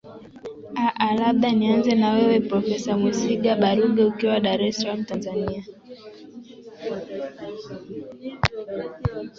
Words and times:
aa 0.83 1.11
labda 1.15 1.51
nianze 1.51 1.93
na 1.95 2.09
wewe 2.13 2.39
profesa 2.39 2.97
mwesiga 2.97 3.55
baregu 3.61 4.01
ukiwa 4.07 4.37
dar 4.45 4.59
es 4.67 4.75
salam 4.81 5.05
tanzania 5.05 5.63